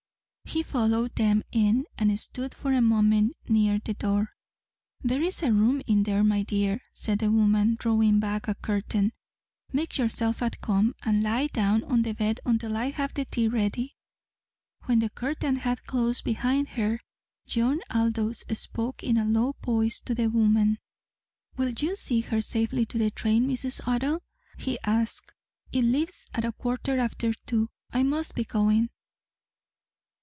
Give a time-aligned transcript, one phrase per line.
[0.53, 4.33] He followed them in, and stood for a moment near the door.
[5.01, 9.13] "There's a room in there, my dear," said the woman, drawing back a curtain.
[9.71, 13.47] "Make yourself at home, and lie down on the bed until I have the tea
[13.47, 13.95] ready."
[14.87, 16.99] When the curtain had closed behind her,
[17.47, 20.79] John Aldous spoke in a low voice to the woman.
[21.55, 23.87] "Will you see her safely to the train, Mrs.
[23.87, 24.21] Otto?"
[24.57, 25.33] he asked.
[25.71, 27.69] "It leaves at a quarter after two.
[27.93, 28.89] I must be going."